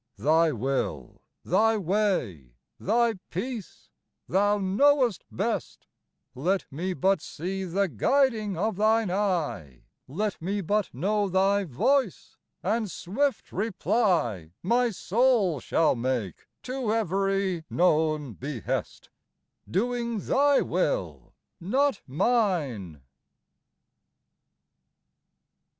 Thy 0.17 0.51
will, 0.51 1.21
Thy 1.45 1.77
way, 1.77 2.55
Thy 2.79 3.13
peace, 3.29 3.91
Thou 4.27 4.57
knowest 4.57 5.23
best; 5.31 5.85
Let 6.33 6.65
me 6.71 6.95
but 6.95 7.21
see 7.21 7.65
the 7.65 7.87
guiding 7.87 8.57
of 8.57 8.77
Thine 8.77 9.11
eye, 9.11 9.83
Let 10.07 10.41
me 10.41 10.61
but 10.61 10.91
know 10.91 11.29
Thy 11.29 11.65
voice, 11.65 12.35
and 12.63 12.89
swift 12.89 13.51
reply 13.51 14.53
My 14.63 14.89
soul 14.89 15.59
shall 15.59 15.95
make 15.95 16.47
to 16.63 16.91
every 16.91 17.63
know 17.69 18.17
behest, 18.33 19.11
Doing 19.69 20.17
Thy 20.17 20.61
will, 20.61 21.35
not 21.59 22.01
mine. 22.07 23.03